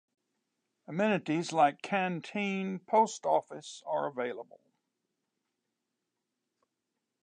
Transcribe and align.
Amenities 0.87 1.51
like 1.51 1.83
Canteen, 1.83 2.79
PostOffice 2.87 3.83
are 3.85 4.07
available. 4.07 4.59